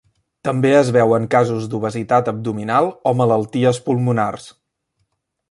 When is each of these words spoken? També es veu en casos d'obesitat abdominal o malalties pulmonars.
També 0.47 0.69
es 0.77 0.87
veu 0.95 1.11
en 1.17 1.27
casos 1.35 1.67
d'obesitat 1.73 2.31
abdominal 2.33 2.91
o 3.13 3.15
malalties 3.21 3.83
pulmonars. 3.91 4.51